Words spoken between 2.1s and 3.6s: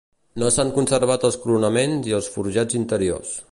i els forjats interiors.